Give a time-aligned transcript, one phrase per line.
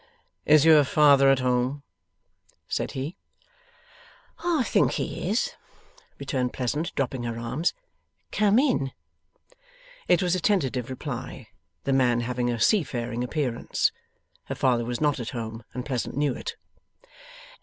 [0.47, 1.83] 'Is your father at home?'
[2.67, 3.17] said he.
[4.43, 5.53] 'I think he is,'
[6.17, 7.75] returned Pleasant, dropping her arms;
[8.31, 8.93] 'come in.'
[10.07, 11.49] It was a tentative reply,
[11.83, 13.91] the man having a seafaring appearance.
[14.45, 16.55] Her father was not at home, and Pleasant knew it.